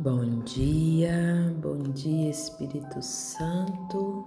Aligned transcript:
Bom 0.00 0.42
dia, 0.44 1.52
bom 1.60 1.82
dia 1.82 2.30
Espírito 2.30 3.02
Santo, 3.02 4.24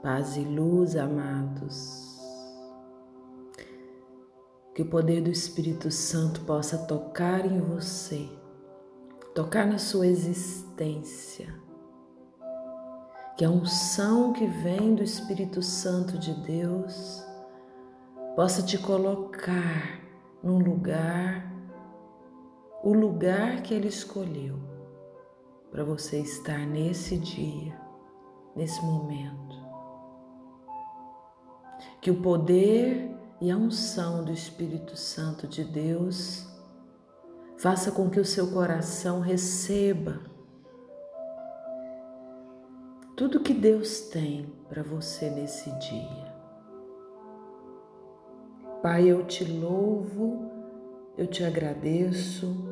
paz 0.00 0.36
e 0.36 0.42
luz, 0.42 0.94
amados. 0.94 2.16
Que 4.72 4.82
o 4.82 4.86
poder 4.88 5.20
do 5.20 5.30
Espírito 5.30 5.90
Santo 5.90 6.42
possa 6.42 6.78
tocar 6.78 7.44
em 7.44 7.58
você, 7.60 8.28
tocar 9.34 9.66
na 9.66 9.78
sua 9.78 10.06
existência. 10.06 11.52
Que 13.36 13.44
a 13.44 13.50
unção 13.50 14.32
que 14.32 14.46
vem 14.46 14.94
do 14.94 15.02
Espírito 15.02 15.60
Santo 15.60 16.16
de 16.16 16.32
Deus 16.34 17.20
possa 18.36 18.62
te 18.62 18.78
colocar 18.78 20.00
num 20.40 20.60
lugar 20.60 21.49
o 22.82 22.92
lugar 22.92 23.62
que 23.62 23.74
Ele 23.74 23.88
escolheu 23.88 24.58
para 25.70 25.84
você 25.84 26.18
estar 26.18 26.66
nesse 26.66 27.16
dia, 27.18 27.78
nesse 28.56 28.82
momento. 28.84 29.60
Que 32.00 32.10
o 32.10 32.20
poder 32.20 33.14
e 33.40 33.50
a 33.50 33.56
unção 33.56 34.24
do 34.24 34.32
Espírito 34.32 34.96
Santo 34.96 35.46
de 35.46 35.64
Deus 35.64 36.46
faça 37.58 37.92
com 37.92 38.08
que 38.08 38.18
o 38.18 38.24
seu 38.24 38.50
coração 38.50 39.20
receba 39.20 40.20
tudo 43.16 43.40
que 43.40 43.52
Deus 43.52 44.00
tem 44.00 44.50
para 44.66 44.82
você 44.82 45.28
nesse 45.28 45.70
dia. 45.78 46.34
Pai, 48.82 49.10
eu 49.10 49.26
te 49.26 49.44
louvo, 49.44 50.50
eu 51.20 51.26
te 51.26 51.44
agradeço 51.44 52.66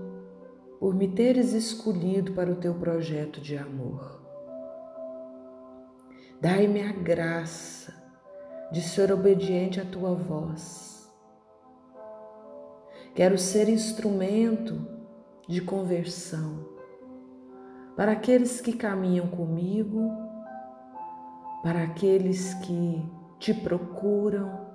por 0.80 0.95
me 0.95 1.06
teres 1.06 1.52
escolhido 1.52 2.33
para 2.33 2.51
o 2.51 2.56
teu 2.56 2.73
projeto 2.77 3.43
de 3.43 3.59
amor. 3.59 4.23
Dai-me 6.41 6.81
a 6.81 6.91
graça 6.92 7.92
de 8.72 8.81
ser 8.81 9.12
obediente 9.12 9.78
à 9.78 9.84
tua 9.84 10.14
voz. 10.14 11.12
Quero 13.14 13.37
ser 13.37 13.69
instrumento 13.69 14.81
de 15.47 15.61
conversão 15.61 16.67
para 17.94 18.12
aqueles 18.12 18.62
que 18.62 18.72
caminham 18.72 19.27
comigo, 19.27 20.11
para 21.62 21.83
aqueles 21.83 22.55
que 22.55 23.06
te 23.39 23.53
procuram 23.53 24.67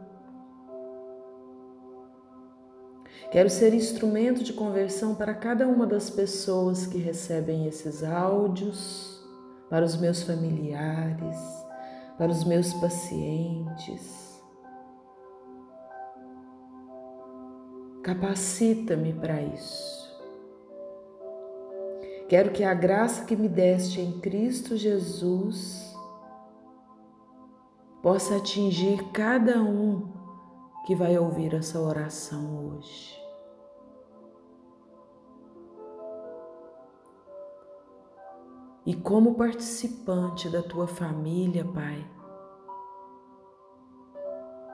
Quero 3.33 3.49
ser 3.49 3.73
instrumento 3.73 4.43
de 4.43 4.53
conversão 4.53 5.15
para 5.15 5.33
cada 5.33 5.67
uma 5.67 5.87
das 5.87 6.07
pessoas 6.07 6.85
que 6.85 6.99
recebem 6.99 7.65
esses 7.65 8.03
áudios, 8.03 9.25
para 9.71 9.83
os 9.83 9.97
meus 9.97 10.21
familiares, 10.21 11.35
para 12.15 12.31
os 12.31 12.43
meus 12.43 12.71
pacientes. 12.75 14.39
Capacita-me 18.03 19.13
para 19.13 19.41
isso. 19.41 20.13
Quero 22.29 22.51
que 22.51 22.63
a 22.63 22.75
graça 22.75 23.25
que 23.25 23.35
me 23.35 23.49
deste 23.49 23.99
em 23.99 24.19
Cristo 24.19 24.77
Jesus 24.77 25.91
possa 28.03 28.35
atingir 28.35 29.03
cada 29.11 29.59
um 29.59 30.13
que 30.85 30.93
vai 30.93 31.17
ouvir 31.17 31.55
essa 31.55 31.79
oração 31.79 32.75
hoje. 32.77 33.22
E 38.85 38.93
como 38.93 39.35
participante 39.35 40.49
da 40.49 40.61
tua 40.61 40.87
família, 40.87 41.63
Pai. 41.63 42.05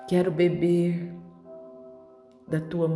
Quero 0.07 0.31
beber 0.31 1.15
da 2.47 2.59
tua 2.59 2.87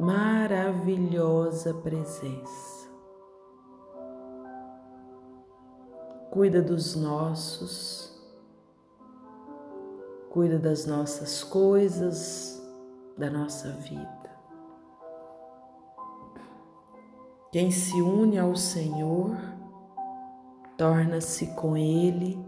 maravilhosa 0.00 1.72
presença. 1.74 2.88
Cuida 6.30 6.60
dos 6.60 6.96
nossos, 6.96 8.20
cuida 10.30 10.58
das 10.58 10.84
nossas 10.84 11.44
coisas, 11.44 12.60
da 13.16 13.30
nossa 13.30 13.70
vida. 13.70 14.18
Quem 17.50 17.70
se 17.70 18.02
une 18.02 18.36
ao 18.38 18.54
Senhor, 18.56 19.36
torna-se 20.78 21.48
com 21.48 21.76
ele 21.76 22.38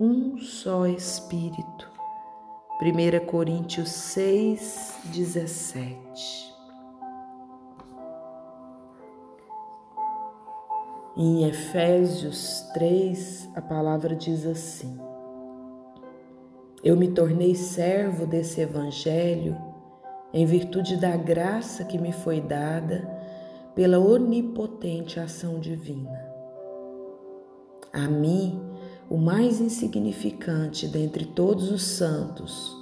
um 0.00 0.38
só 0.38 0.86
espírito. 0.86 1.92
1 2.80 3.26
Coríntios 3.26 3.90
6, 3.90 5.00
17. 5.12 6.54
Em 11.16 11.46
Efésios 11.46 12.62
3, 12.72 13.50
a 13.54 13.60
palavra 13.60 14.16
diz 14.16 14.46
assim: 14.46 14.98
Eu 16.82 16.96
me 16.96 17.08
tornei 17.08 17.54
servo 17.54 18.26
desse 18.26 18.62
evangelho 18.62 19.56
em 20.32 20.46
virtude 20.46 20.96
da 20.96 21.16
graça 21.16 21.84
que 21.84 21.98
me 21.98 22.12
foi 22.12 22.40
dada 22.40 23.06
pela 23.74 23.98
onipotente 23.98 25.20
ação 25.20 25.60
divina. 25.60 26.23
A 27.94 28.08
mim, 28.08 28.60
o 29.08 29.16
mais 29.16 29.60
insignificante 29.60 30.88
dentre 30.88 31.24
todos 31.24 31.70
os 31.70 31.84
santos, 31.84 32.76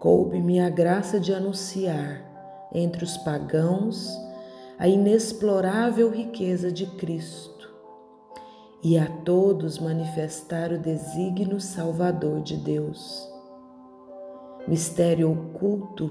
coube-me 0.00 0.60
a 0.60 0.70
graça 0.70 1.20
de 1.20 1.34
anunciar 1.34 2.24
entre 2.72 3.04
os 3.04 3.18
pagãos 3.18 4.08
a 4.78 4.88
inexplorável 4.88 6.08
riqueza 6.08 6.72
de 6.72 6.86
Cristo 6.86 7.70
e 8.82 8.96
a 8.96 9.06
todos 9.06 9.78
manifestar 9.78 10.72
o 10.72 10.78
desígnio 10.78 11.60
salvador 11.60 12.40
de 12.40 12.56
Deus. 12.56 13.30
Mistério 14.66 15.30
oculto 15.30 16.10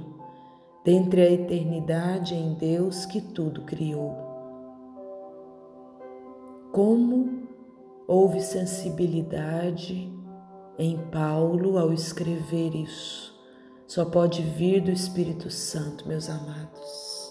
dentre 0.85 1.19
a 1.23 1.31
eternidade 1.31 2.35
em 2.35 2.53
Deus 2.53 3.07
que 3.07 3.19
tudo 3.19 3.63
criou. 3.63 4.15
Como 6.71 7.42
Houve 8.07 8.41
sensibilidade 8.41 10.11
em 10.77 10.97
Paulo 11.09 11.77
ao 11.77 11.93
escrever 11.93 12.75
isso. 12.75 13.33
Só 13.87 14.05
pode 14.05 14.41
vir 14.41 14.81
do 14.81 14.91
Espírito 14.91 15.49
Santo, 15.49 16.07
meus 16.07 16.29
amados. 16.29 17.23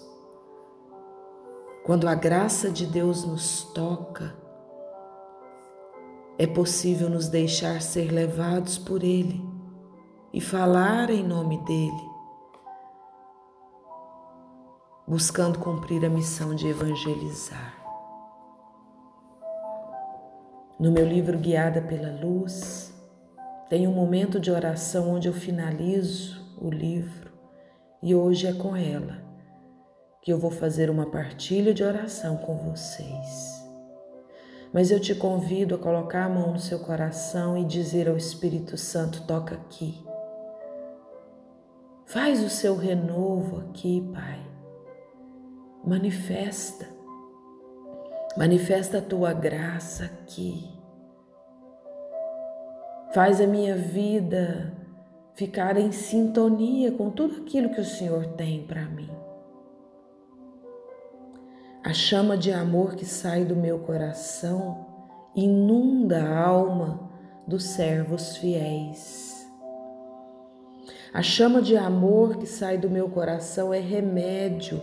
Quando 1.85 2.09
a 2.09 2.15
graça 2.15 2.71
de 2.71 2.87
Deus 2.87 3.25
nos 3.25 3.65
toca, 3.75 4.35
é 6.39 6.47
possível 6.47 7.11
nos 7.11 7.29
deixar 7.29 7.83
ser 7.83 8.11
levados 8.13 8.79
por 8.79 9.03
Ele 9.03 9.45
e 10.33 10.41
falar 10.41 11.11
em 11.11 11.23
nome 11.23 11.59
dEle, 11.65 12.11
buscando 15.07 15.59
cumprir 15.59 16.05
a 16.07 16.09
missão 16.09 16.55
de 16.55 16.69
evangelizar. 16.69 17.82
No 20.79 20.91
meu 20.91 21.07
livro 21.07 21.39
Guiada 21.39 21.81
pela 21.81 22.11
Luz, 22.21 22.93
tem 23.69 23.87
um 23.87 23.93
momento 23.93 24.41
de 24.41 24.51
oração 24.51 25.15
onde 25.15 25.29
eu 25.29 25.33
finalizo 25.33 26.57
o 26.61 26.71
livro 26.71 27.33
e 28.03 28.15
hoje 28.15 28.47
é 28.47 28.53
com 28.53 28.77
ela 28.77 29.23
que 30.23 30.33
eu 30.33 30.39
vou 30.39 30.51
fazer 30.51 30.89
uma 30.89 31.11
partilha 31.11 31.75
de 31.75 31.83
oração 31.83 32.37
com 32.37 32.57
vocês. 32.57 33.63
Mas 34.73 34.91
eu 34.91 34.99
te 34.99 35.15
convido 35.15 35.75
a 35.75 35.79
colocar 35.79 36.25
a 36.25 36.29
mão 36.29 36.53
no 36.53 36.59
seu 36.59 36.79
coração 36.79 37.59
e 37.59 37.65
dizer 37.65 38.09
ao 38.09 38.17
Espírito 38.17 38.79
Santo: 38.79 39.27
toca 39.27 39.55
aqui. 39.55 40.03
Faz 42.07 42.43
o 42.43 42.49
seu 42.49 42.77
renovo 42.77 43.59
aqui, 43.61 44.09
Pai. 44.13 44.41
Manifesta. 45.85 46.87
Manifesta 48.37 48.99
a 48.99 49.03
tua 49.03 49.33
graça 49.33 50.05
aqui. 50.05 50.72
Faz 53.13 53.41
a 53.41 53.47
minha 53.47 53.77
vida 53.77 54.73
ficar 55.35 55.77
em 55.77 55.93
sintonia 55.93 56.93
com 56.93 57.11
tudo 57.11 57.43
aquilo 57.43 57.69
que 57.71 57.81
o 57.81 57.85
Senhor 57.85 58.27
tem 58.37 58.67
para 58.67 58.87
mim. 58.87 59.11
A 61.85 61.93
chama 61.93 62.39
de 62.39 62.51
amor 62.51 62.95
que 62.95 63.05
sai 63.05 63.45
do 63.45 63.55
meu 63.55 63.81
coração 63.81 64.87
inunda 65.35 66.23
a 66.23 66.47
alma 66.47 67.11
dos 67.47 67.65
servos 67.65 68.37
fiéis. 68.37 69.47
A 71.13 71.21
chama 71.21 71.61
de 71.61 71.77
amor 71.77 72.39
que 72.39 72.47
sai 72.47 72.79
do 72.79 72.89
meu 72.89 73.11
coração 73.11 73.75
é 73.75 73.79
remédio 73.79 74.83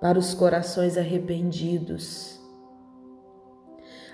para 0.00 0.18
os 0.18 0.32
corações 0.32 0.96
arrependidos 0.96 2.40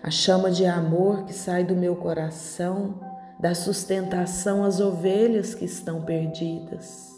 A 0.02 0.10
chama 0.10 0.50
de 0.50 0.66
amor 0.66 1.24
que 1.24 1.32
sai 1.32 1.62
do 1.62 1.76
meu 1.76 1.94
coração 1.94 3.13
dá 3.44 3.54
sustentação 3.54 4.64
às 4.64 4.80
ovelhas 4.80 5.54
que 5.54 5.66
estão 5.66 6.00
perdidas. 6.00 7.12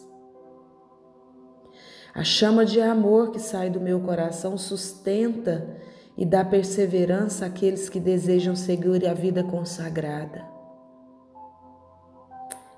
A 2.13 2.25
chama 2.25 2.67
de 2.67 2.81
amor 2.81 3.31
que 3.31 3.39
sai 3.39 3.71
do 3.71 3.81
meu 3.81 4.01
coração 4.01 4.59
sustenta 4.59 5.77
e 6.17 6.27
dá 6.27 6.45
perseverança 6.45 7.47
àqueles 7.47 7.89
que 7.89 8.01
desejam 8.01 8.57
seguir 8.57 9.07
a 9.07 9.15
vida 9.15 9.45
consagrada. 9.45 10.45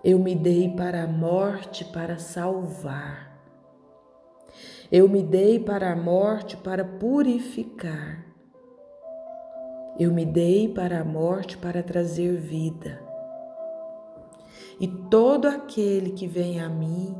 Eu 0.05 0.19
me 0.19 0.35
dei 0.35 0.69
para 0.77 1.05
a 1.05 1.07
morte 1.07 1.87
para 1.87 2.19
salvar. 2.19 3.41
Eu 4.93 5.09
me 5.09 5.23
dei 5.23 5.59
para 5.59 5.93
a 5.93 5.97
morte 5.97 6.55
para 6.55 6.85
purificar. 6.85 8.27
Eu 9.99 10.13
me 10.13 10.27
dei 10.27 10.69
para 10.69 11.01
a 11.01 11.05
morte 11.05 11.57
para 11.57 11.83
trazer 11.83 12.37
vida. 12.37 13.08
E 14.81 14.87
todo 14.87 15.49
aquele 15.49 16.13
que 16.13 16.27
vem 16.27 16.61
a 16.61 16.69
mim, 16.69 17.17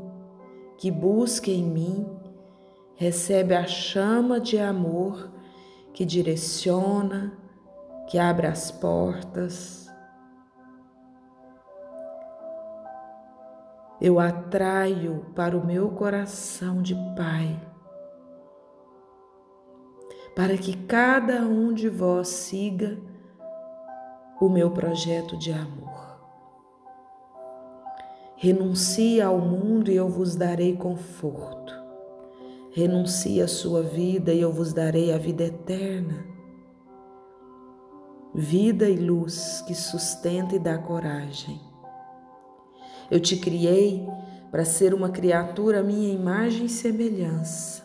que 0.77 0.89
busca 0.89 1.51
em 1.51 1.63
mim, 1.63 2.07
recebe 2.95 3.53
a 3.53 3.67
chama 3.67 4.39
de 4.39 4.57
amor 4.57 5.31
que 5.93 6.05
direciona, 6.05 7.37
que 8.07 8.17
abre 8.17 8.47
as 8.47 8.71
portas. 8.71 9.89
Eu 13.99 14.17
atraio 14.17 15.25
para 15.35 15.57
o 15.57 15.65
meu 15.65 15.89
coração 15.89 16.81
de 16.81 16.95
Pai, 17.17 17.61
para 20.33 20.57
que 20.57 20.77
cada 20.85 21.41
um 21.41 21.73
de 21.73 21.89
vós 21.89 22.29
siga 22.29 22.97
o 24.39 24.47
meu 24.47 24.71
projeto 24.71 25.37
de 25.37 25.51
amor. 25.51 25.88
Renuncie 28.41 29.19
ao 29.19 29.37
mundo 29.37 29.91
e 29.91 29.97
eu 29.97 30.07
vos 30.07 30.33
darei 30.33 30.73
conforto. 30.77 31.73
Renuncie 32.71 33.41
à 33.41 33.49
sua 33.49 33.83
vida 33.83 34.33
e 34.33 34.39
eu 34.39 34.49
vos 34.49 34.71
darei 34.71 35.11
a 35.11 35.17
vida 35.17 35.43
eterna. 35.43 36.25
Vida 38.33 38.87
e 38.87 38.95
luz 38.95 39.61
que 39.67 39.75
sustenta 39.75 40.55
e 40.55 40.59
dá 40.59 40.77
coragem. 40.77 41.59
Eu 43.11 43.19
te 43.19 43.35
criei 43.35 44.07
para 44.49 44.63
ser 44.63 44.93
uma 44.93 45.09
criatura 45.09 45.83
minha 45.83 46.13
imagem 46.13 46.67
e 46.67 46.69
semelhança. 46.69 47.83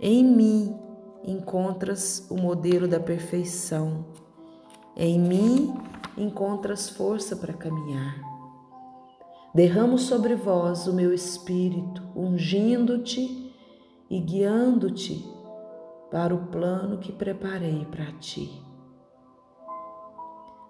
Em 0.00 0.24
mim 0.24 0.74
encontras 1.22 2.26
o 2.30 2.38
modelo 2.38 2.88
da 2.88 2.98
perfeição. 2.98 4.06
Em 4.96 5.20
mim 5.20 5.74
encontras 6.16 6.88
força 6.88 7.36
para 7.36 7.52
caminhar. 7.52 8.27
Derramo 9.58 9.98
sobre 9.98 10.36
vós 10.36 10.86
o 10.86 10.92
meu 10.92 11.12
espírito, 11.12 12.00
ungindo-te 12.14 13.52
e 14.08 14.20
guiando-te 14.20 15.28
para 16.12 16.32
o 16.32 16.46
plano 16.46 16.98
que 16.98 17.10
preparei 17.10 17.84
para 17.86 18.12
ti. 18.20 18.64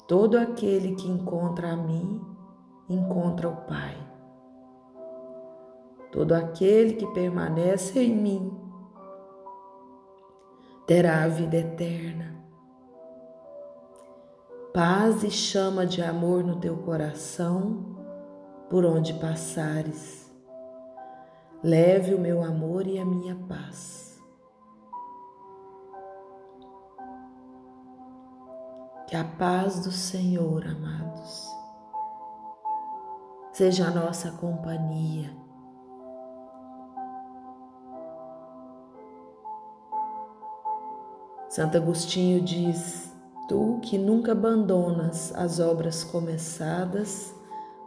Todo 0.06 0.38
aquele 0.38 0.94
que 0.94 1.06
encontra 1.06 1.73
a 1.73 1.76
mim, 1.76 2.19
encontra 2.88 3.50
o 3.50 3.56
Pai. 3.56 3.94
Todo 6.11 6.32
aquele 6.32 6.94
que 6.94 7.06
permanece 7.08 8.02
em 8.02 8.17
mim, 8.17 8.58
terá 10.87 11.25
a 11.25 11.29
vida 11.29 11.58
eterna. 11.58 12.43
Paz 14.73 15.23
e 15.23 15.31
chama 15.31 15.84
de 15.84 16.00
amor 16.00 16.43
no 16.43 16.58
teu 16.58 16.79
coração 16.79 17.98
por 18.69 18.85
onde 18.85 19.15
passares. 19.15 20.31
Leve 21.62 22.15
o 22.15 22.20
meu 22.20 22.43
amor 22.43 22.87
e 22.87 22.99
a 22.99 23.05
minha 23.05 23.35
paz. 23.49 24.20
Que 29.06 29.17
a 29.17 29.25
paz 29.25 29.81
do 29.81 29.91
Senhor, 29.91 30.65
amados, 30.67 31.49
seja 33.53 33.88
a 33.88 33.91
nossa 33.91 34.31
companhia. 34.32 35.35
Santo 41.49 41.79
Agostinho 41.79 42.43
diz: 42.43 43.11
Tu 43.49 43.81
que 43.82 43.97
nunca 43.97 44.32
abandonas 44.32 45.35
as 45.35 45.59
obras 45.59 46.05
começadas, 46.05 47.35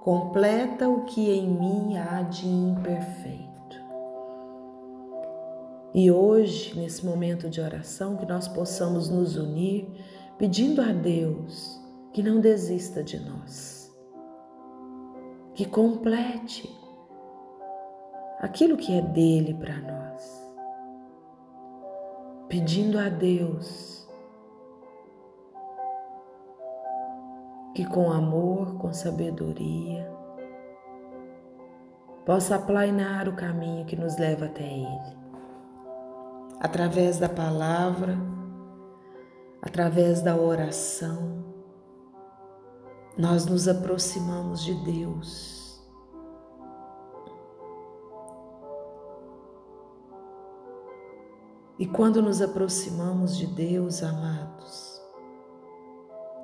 completa 0.01 0.89
o 0.89 1.05
que 1.05 1.29
em 1.29 1.47
mim 1.47 1.95
há 1.95 2.23
de 2.23 2.47
imperfeito. 2.47 3.51
E 5.93 6.09
hoje, 6.09 6.77
nesse 6.77 7.05
momento 7.05 7.47
de 7.49 7.61
oração, 7.61 8.17
que 8.17 8.25
nós 8.25 8.47
possamos 8.47 9.09
nos 9.09 9.37
unir 9.37 9.87
pedindo 10.39 10.81
a 10.81 10.91
Deus 10.91 11.79
que 12.11 12.23
não 12.23 12.39
desista 12.39 13.03
de 13.03 13.19
nós, 13.19 13.95
que 15.53 15.65
complete 15.65 16.67
aquilo 18.39 18.77
que 18.77 18.97
é 18.97 19.01
dele 19.03 19.53
para 19.53 19.77
nós, 19.77 20.51
pedindo 22.49 22.97
a 22.97 23.07
Deus 23.07 24.00
que 27.73 27.85
com 27.85 28.11
amor, 28.11 28.75
com 28.77 28.93
sabedoria, 28.93 30.11
possa 32.25 32.55
aplainar 32.55 33.27
o 33.27 33.35
caminho 33.35 33.85
que 33.85 33.95
nos 33.95 34.17
leva 34.17 34.45
até 34.45 34.63
Ele. 34.63 35.21
Através 36.59 37.17
da 37.17 37.29
palavra, 37.29 38.17
através 39.61 40.21
da 40.21 40.35
oração, 40.35 41.43
nós 43.17 43.45
nos 43.45 43.67
aproximamos 43.67 44.63
de 44.63 44.73
Deus. 44.83 45.61
E 51.79 51.87
quando 51.87 52.21
nos 52.21 52.41
aproximamos 52.41 53.35
de 53.35 53.47
Deus, 53.47 54.03
amados, 54.03 54.90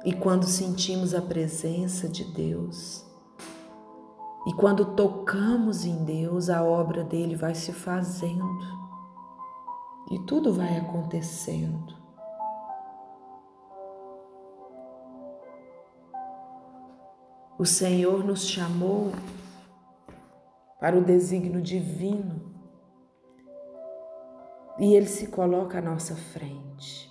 e 0.08 0.14
quando 0.14 0.46
sentimos 0.46 1.14
a 1.14 1.22
presença 1.22 2.08
de 2.08 2.24
Deus, 2.24 3.06
e 4.48 4.54
quando 4.54 4.96
tocamos 4.96 5.84
em 5.84 6.06
Deus, 6.06 6.50
a 6.50 6.64
obra 6.64 7.04
dele 7.04 7.36
vai 7.36 7.54
se 7.54 7.74
fazendo 7.74 8.58
e 10.10 10.18
tudo 10.20 10.54
vai 10.54 10.78
acontecendo. 10.78 11.94
O 17.60 17.66
Senhor 17.66 18.24
nos 18.24 18.48
chamou 18.48 19.12
para 20.80 20.98
o 20.98 21.04
desígnio 21.04 21.62
divino 21.62 22.56
e 24.80 24.96
Ele 24.96 25.08
se 25.08 25.28
coloca 25.28 25.80
à 25.80 25.82
nossa 25.82 26.16
frente. 26.16 27.07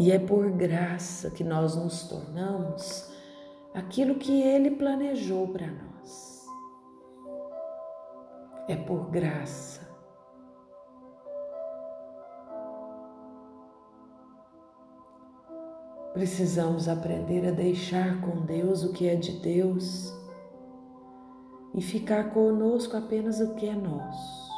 E 0.00 0.10
é 0.10 0.18
por 0.18 0.50
graça 0.50 1.30
que 1.30 1.44
nós 1.44 1.76
nos 1.76 2.08
tornamos 2.08 3.12
aquilo 3.74 4.14
que 4.14 4.40
Ele 4.40 4.70
planejou 4.70 5.48
para 5.48 5.66
nós. 5.66 6.46
É 8.66 8.76
por 8.76 9.10
graça. 9.10 9.86
Precisamos 16.14 16.88
aprender 16.88 17.46
a 17.46 17.50
deixar 17.50 18.22
com 18.22 18.40
Deus 18.46 18.82
o 18.82 18.94
que 18.94 19.06
é 19.06 19.16
de 19.16 19.32
Deus 19.32 20.10
e 21.74 21.82
ficar 21.82 22.32
conosco 22.32 22.96
apenas 22.96 23.38
o 23.38 23.54
que 23.54 23.68
é 23.68 23.74
nosso. 23.74 24.49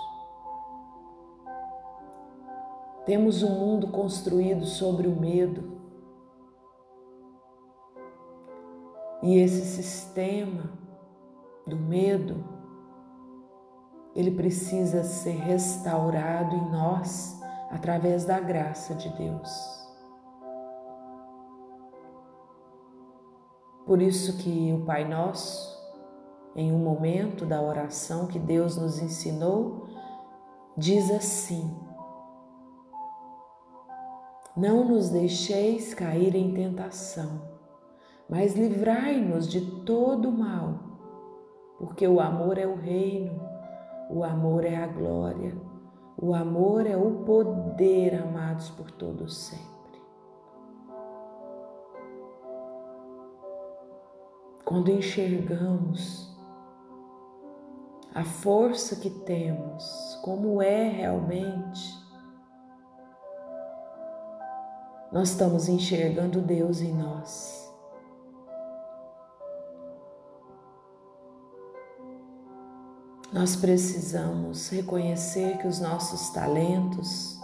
Temos 3.05 3.43
um 3.43 3.51
mundo 3.51 3.89
construído 3.89 4.65
sobre 4.65 5.09
o 5.09 5.17
medo. 5.17 5.73
E 9.23 9.39
esse 9.39 9.65
sistema 9.65 10.73
do 11.67 11.77
medo, 11.77 12.45
ele 14.15 14.31
precisa 14.31 15.03
ser 15.03 15.37
restaurado 15.37 16.55
em 16.55 16.71
nós 16.71 17.41
através 17.71 18.25
da 18.25 18.39
graça 18.39 18.95
de 18.95 19.09
Deus. 19.17 19.83
Por 23.85 24.01
isso 24.01 24.39
que 24.39 24.73
o 24.73 24.85
Pai 24.85 25.09
Nosso, 25.09 25.77
em 26.55 26.73
um 26.73 26.79
momento 26.79 27.45
da 27.45 27.61
oração 27.61 28.27
que 28.27 28.39
Deus 28.39 28.77
nos 28.77 29.01
ensinou, 29.01 29.89
diz 30.77 31.11
assim: 31.11 31.77
Não 34.55 34.85
nos 34.85 35.09
deixeis 35.09 35.95
cair 35.95 36.35
em 36.35 36.53
tentação, 36.53 37.41
mas 38.29 38.55
livrai-nos 38.55 39.49
de 39.49 39.63
todo 39.83 40.31
mal, 40.31 40.79
porque 41.79 42.07
o 42.07 42.21
amor 42.21 42.59
é 42.59 42.67
o 42.67 42.75
reino, 42.75 43.41
o 44.11 44.23
amor 44.23 44.67
é 44.67 44.77
a 44.77 44.87
glória, 44.87 45.57
o 46.21 46.35
amor 46.35 46.87
é 46.87 46.95
o 46.95 47.25
poder, 47.25 48.15
amados 48.15 48.69
por 48.69 48.91
todos 48.91 49.39
sempre. 49.39 49.73
Quando 54.67 54.91
enxergamos 54.91 56.31
a 58.15 58.23
força 58.23 58.97
que 58.97 59.09
temos, 59.09 60.21
como 60.23 60.61
é 60.61 60.89
realmente, 60.91 62.02
nós 65.13 65.29
estamos 65.29 65.69
enxergando 65.69 66.41
Deus 66.41 66.81
em 66.81 66.95
nós. 66.95 67.71
Nós 73.31 73.55
precisamos 73.55 74.71
reconhecer 74.71 75.59
que 75.59 75.67
os 75.67 75.81
nossos 75.81 76.31
talentos, 76.31 77.39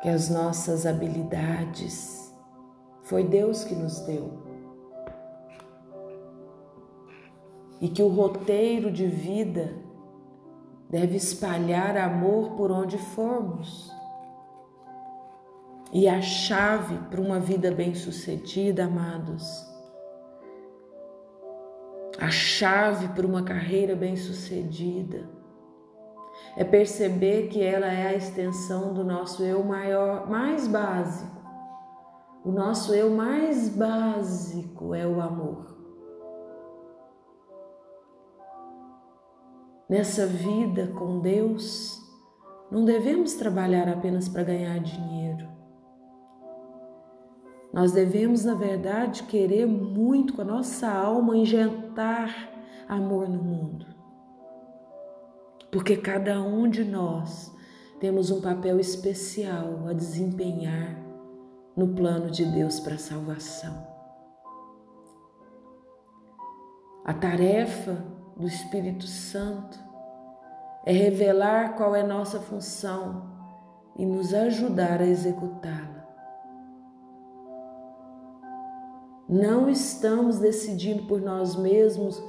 que 0.00 0.08
as 0.08 0.28
nossas 0.28 0.84
habilidades, 0.84 2.34
foi 3.04 3.24
Deus 3.24 3.62
que 3.62 3.74
nos 3.74 4.00
deu. 4.00 4.42
E 7.80 7.88
que 7.88 8.02
o 8.02 8.08
roteiro 8.08 8.90
de 8.90 9.06
vida 9.06 9.76
deve 10.90 11.16
espalhar 11.16 11.96
amor 11.96 12.52
por 12.56 12.70
onde 12.70 12.98
formos. 12.98 14.01
E 15.92 16.08
a 16.08 16.22
chave 16.22 16.96
para 17.10 17.20
uma 17.20 17.38
vida 17.38 17.70
bem-sucedida, 17.70 18.84
amados, 18.84 19.44
a 22.18 22.30
chave 22.30 23.08
para 23.08 23.26
uma 23.26 23.42
carreira 23.42 23.94
bem-sucedida 23.94 25.28
é 26.56 26.64
perceber 26.64 27.48
que 27.48 27.62
ela 27.62 27.86
é 27.86 28.08
a 28.08 28.14
extensão 28.14 28.94
do 28.94 29.04
nosso 29.04 29.42
eu 29.42 29.62
maior, 29.62 30.30
mais 30.30 30.66
básico. 30.66 31.42
O 32.44 32.50
nosso 32.50 32.94
eu 32.94 33.10
mais 33.10 33.68
básico 33.68 34.94
é 34.94 35.06
o 35.06 35.20
amor. 35.20 35.76
Nessa 39.88 40.26
vida 40.26 40.88
com 40.98 41.20
Deus, 41.20 41.98
não 42.70 42.84
devemos 42.84 43.34
trabalhar 43.34 43.88
apenas 43.88 44.28
para 44.28 44.42
ganhar 44.42 44.78
dinheiro. 44.80 45.61
Nós 47.72 47.92
devemos, 47.92 48.44
na 48.44 48.54
verdade, 48.54 49.22
querer 49.22 49.66
muito 49.66 50.34
com 50.34 50.42
a 50.42 50.44
nossa 50.44 50.90
alma 50.90 51.36
injetar 51.36 52.50
amor 52.86 53.28
no 53.28 53.42
mundo. 53.42 53.86
Porque 55.70 55.96
cada 55.96 56.42
um 56.42 56.68
de 56.68 56.84
nós 56.84 57.50
temos 57.98 58.30
um 58.30 58.42
papel 58.42 58.78
especial 58.78 59.88
a 59.88 59.94
desempenhar 59.94 61.02
no 61.74 61.94
plano 61.94 62.30
de 62.30 62.44
Deus 62.44 62.78
para 62.78 62.96
a 62.96 62.98
salvação. 62.98 63.86
A 67.04 67.14
tarefa 67.14 68.04
do 68.36 68.46
Espírito 68.46 69.06
Santo 69.06 69.78
é 70.84 70.92
revelar 70.92 71.74
qual 71.76 71.96
é 71.96 72.02
nossa 72.02 72.38
função 72.38 73.30
e 73.96 74.04
nos 74.04 74.34
ajudar 74.34 75.00
a 75.00 75.06
executá-la. 75.06 75.91
Não 79.32 79.70
estamos 79.70 80.38
decidindo 80.38 81.04
por 81.04 81.18
nós 81.18 81.56
mesmos 81.56 82.22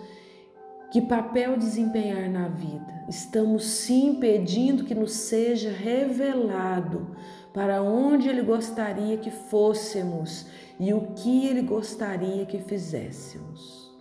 que 0.90 1.02
papel 1.02 1.58
desempenhar 1.58 2.30
na 2.30 2.48
vida. 2.48 3.04
Estamos 3.10 3.66
sim 3.66 4.16
pedindo 4.22 4.86
que 4.86 4.96
nos 4.96 5.12
seja 5.12 5.70
revelado 5.70 7.14
para 7.54 7.84
onde 7.84 8.30
Ele 8.30 8.42
gostaria 8.42 9.18
que 9.18 9.30
fôssemos 9.30 10.48
e 10.80 10.94
o 10.94 11.08
que 11.14 11.46
Ele 11.46 11.64
gostaria 11.64 12.46
que 12.46 12.60
fizéssemos. 12.60 13.94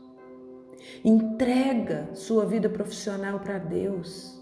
Entrega 1.04 2.08
sua 2.14 2.46
vida 2.46 2.68
profissional 2.68 3.40
para 3.40 3.58
Deus. 3.58 4.40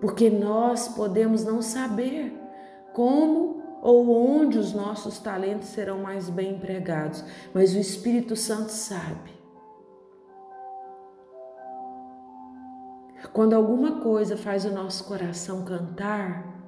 Porque 0.00 0.30
nós 0.30 0.88
podemos 0.88 1.44
não 1.44 1.60
saber 1.60 2.32
como 2.94 3.61
ou 3.82 4.08
onde 4.08 4.56
os 4.56 4.72
nossos 4.72 5.18
talentos 5.18 5.68
serão 5.68 5.98
mais 5.98 6.30
bem 6.30 6.54
empregados, 6.54 7.24
mas 7.52 7.74
o 7.74 7.78
Espírito 7.78 8.36
Santo 8.36 8.70
sabe. 8.70 9.32
Quando 13.32 13.54
alguma 13.54 14.00
coisa 14.00 14.36
faz 14.36 14.64
o 14.64 14.70
nosso 14.70 15.04
coração 15.04 15.64
cantar, 15.64 16.62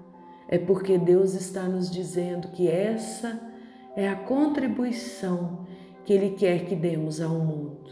é 0.49 0.59
porque 0.59 0.99
Deus 0.99 1.35
está 1.35 1.63
nos 1.63 1.89
dizendo 1.89 2.49
que 2.49 2.69
essa 2.69 3.41
é 3.95 4.09
a 4.09 4.17
contribuição 4.17 5.67
que 6.05 6.13
Ele 6.13 6.31
quer 6.31 6.67
que 6.67 6.75
demos 6.75 7.21
ao 7.21 7.35
mundo. 7.35 7.91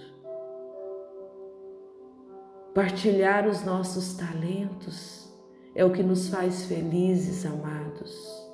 Partilhar 2.74 3.46
os 3.46 3.62
nossos 3.64 4.14
talentos 4.14 5.30
é 5.74 5.84
o 5.84 5.92
que 5.92 6.02
nos 6.02 6.28
faz 6.28 6.64
felizes, 6.64 7.44
amados. 7.44 8.51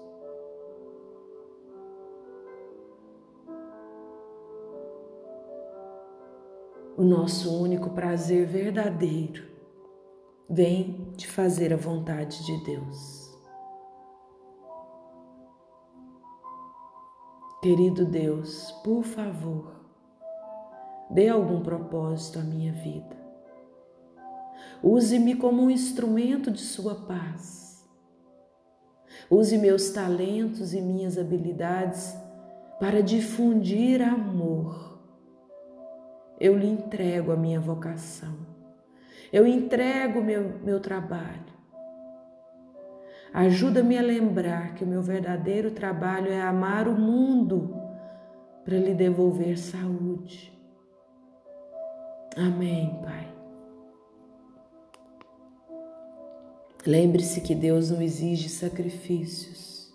O 6.98 7.04
nosso 7.04 7.56
único 7.56 7.90
prazer 7.90 8.44
verdadeiro 8.44 9.46
vem 10.50 11.12
de 11.16 11.28
fazer 11.28 11.72
a 11.72 11.76
vontade 11.76 12.44
de 12.44 12.64
Deus. 12.64 13.32
Querido 17.62 18.04
Deus, 18.04 18.72
por 18.82 19.04
favor, 19.04 19.76
dê 21.08 21.28
algum 21.28 21.60
propósito 21.60 22.40
à 22.40 22.42
minha 22.42 22.72
vida. 22.72 23.16
Use-me 24.82 25.36
como 25.36 25.62
um 25.62 25.70
instrumento 25.70 26.50
de 26.50 26.62
Sua 26.62 26.96
paz. 26.96 27.88
Use 29.30 29.56
meus 29.56 29.90
talentos 29.90 30.74
e 30.74 30.80
minhas 30.80 31.16
habilidades 31.16 32.12
para 32.80 33.00
difundir 33.00 34.02
amor 34.02 34.87
eu 36.40 36.56
lhe 36.56 36.68
entrego 36.68 37.32
a 37.32 37.36
minha 37.36 37.60
vocação. 37.60 38.34
Eu 39.32 39.46
entrego 39.46 40.22
meu, 40.22 40.58
meu 40.62 40.80
trabalho. 40.80 41.58
Ajuda-me 43.32 43.98
a 43.98 44.02
lembrar 44.02 44.74
que 44.74 44.84
o 44.84 44.86
meu 44.86 45.02
verdadeiro 45.02 45.70
trabalho 45.70 46.30
é 46.30 46.40
amar 46.40 46.88
o 46.88 46.98
mundo 46.98 47.74
para 48.64 48.78
lhe 48.78 48.94
devolver 48.94 49.58
saúde. 49.58 50.52
Amém, 52.36 52.98
Pai. 53.02 53.28
Lembre-se 56.86 57.40
que 57.40 57.54
Deus 57.54 57.90
não 57.90 58.00
exige 58.00 58.48
sacrifícios. 58.48 59.92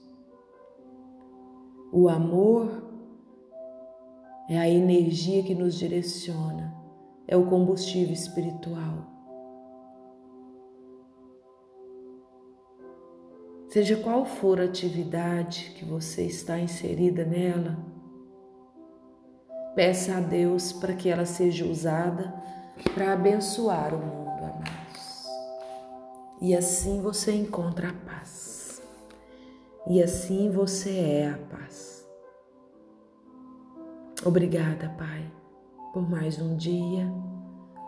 O 1.91 2.09
amor 2.09 2.82
é 4.50 4.57
a 4.57 4.69
energia 4.69 5.43
que 5.43 5.55
nos 5.55 5.75
direciona, 5.75 6.75
é 7.27 7.38
o 7.38 7.45
combustível 7.45 8.13
espiritual. 8.13 9.13
Seja 13.69 13.95
qual 13.97 14.23
for 14.23 14.62
a 14.62 14.65
atividade 14.65 15.73
que 15.75 15.83
você 15.83 16.23
está 16.23 16.59
inserida 16.59 17.25
nela, 17.25 17.77
peça 19.75 20.17
a 20.17 20.19
Deus 20.19 20.71
para 20.71 20.93
que 20.93 21.09
ela 21.09 21.25
seja 21.25 21.65
usada 21.65 22.33
para 22.93 23.13
abençoar 23.13 23.93
o 23.93 23.97
mundo, 23.97 24.43
amados. 24.43 25.25
E 26.41 26.55
assim 26.55 27.01
você 27.01 27.33
encontra 27.33 27.89
a 27.89 27.93
paz. 27.93 28.81
E 29.88 30.01
assim 30.01 30.51
você 30.51 30.97
é 30.97 31.29
a 31.29 31.38
paz. 31.38 31.92
Obrigada, 34.25 34.87
Pai, 34.97 35.29
por 35.93 36.09
mais 36.09 36.39
um 36.39 36.55
dia, 36.55 37.11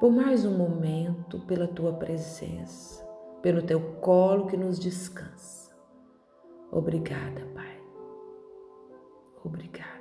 por 0.02 0.12
mais 0.12 0.46
um 0.46 0.58
momento, 0.58 1.40
pela 1.40 1.66
tua 1.66 1.94
presença, 1.94 3.08
pelo 3.42 3.62
teu 3.62 3.80
colo 4.02 4.46
que 4.46 4.58
nos 4.58 4.78
descansa. 4.78 5.74
Obrigada, 6.70 7.46
Pai. 7.54 7.82
Obrigada. 9.46 9.95